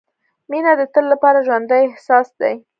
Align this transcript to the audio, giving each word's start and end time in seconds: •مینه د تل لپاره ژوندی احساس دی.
•مینه 0.49 0.71
د 0.79 0.81
تل 0.93 1.05
لپاره 1.13 1.39
ژوندی 1.47 1.81
احساس 1.87 2.27
دی. 2.39 2.53